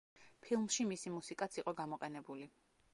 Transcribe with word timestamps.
ფილმში 0.45 0.87
მისი 0.93 1.13
მუსიკაც 1.19 1.61
იყო 1.63 1.77
გამოყენებული. 1.85 2.51